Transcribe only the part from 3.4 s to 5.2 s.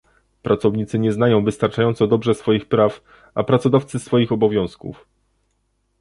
pracodawcy swoich obowiązków